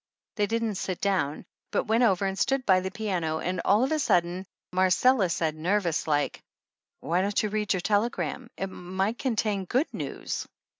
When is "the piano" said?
2.79-3.37